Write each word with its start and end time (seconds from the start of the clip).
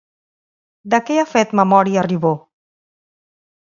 De 0.95 1.01
què 1.11 1.19
ha 1.19 1.27
fet 1.35 1.55
memòria 1.61 2.09
Ribó? 2.11 2.37